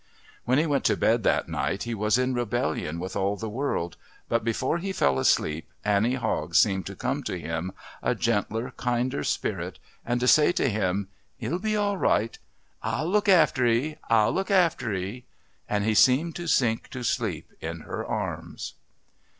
When 0.45 0.57
he 0.57 0.65
went 0.65 0.83
to 0.85 0.97
bed 0.97 1.21
that 1.25 1.47
night 1.47 1.83
he 1.83 1.93
was 1.93 2.17
in 2.17 2.33
rebellion 2.33 2.97
with 2.99 3.15
all 3.15 3.35
the 3.37 3.47
world, 3.51 3.97
but 4.27 4.43
before 4.43 4.79
he 4.79 4.91
fell 4.93 5.19
asleep 5.19 5.71
Annie 5.85 6.15
Hogg 6.15 6.55
seemed 6.55 6.87
to 6.87 6.95
come 6.95 7.21
to 7.25 7.37
him, 7.39 7.71
a 8.01 8.15
gentler, 8.15 8.71
kinder 8.77 9.23
spirit, 9.23 9.77
and 10.03 10.19
to 10.19 10.27
say 10.27 10.51
to 10.53 10.67
him, 10.67 11.09
"It'll 11.39 11.59
be 11.59 11.77
all 11.77 11.97
right.... 11.97 12.35
I'll 12.81 13.09
look 13.09 13.29
after 13.29 13.63
'ee.... 13.67 13.97
I'll 14.09 14.31
look 14.31 14.49
after 14.49 14.91
'ee," 14.91 15.25
and 15.69 15.83
he 15.83 15.93
seemed 15.93 16.35
to 16.37 16.47
sink 16.47 16.87
to 16.89 17.03
sleep 17.03 17.53
in 17.61 17.81
her 17.81 18.03
arms. 18.03 18.73